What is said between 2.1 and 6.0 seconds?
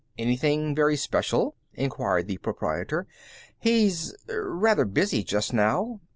the proprietor. "He's rather busy just now.